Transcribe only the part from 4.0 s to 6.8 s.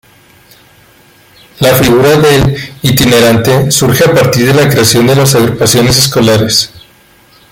a partir de la creación de las agrupaciones escolares.